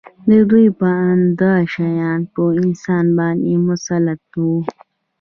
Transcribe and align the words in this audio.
د 0.29 0.31
دوی 0.49 0.67
په 0.79 0.87
اند 1.07 1.25
دا 1.41 1.53
شیان 1.73 2.19
په 2.33 2.43
انسان 2.61 3.05
باندې 3.19 3.53
مسلط 3.67 4.21
وو 4.41 4.57